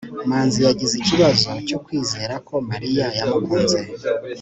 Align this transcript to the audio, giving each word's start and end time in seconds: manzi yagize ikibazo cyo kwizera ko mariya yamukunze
manzi 0.29 0.59
yagize 0.67 0.93
ikibazo 0.97 1.49
cyo 1.67 1.77
kwizera 1.85 2.35
ko 2.47 2.55
mariya 2.69 3.07
yamukunze 3.17 3.79